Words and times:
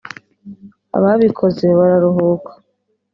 ababikoze 0.97 1.65
bararuhuka 1.79 2.51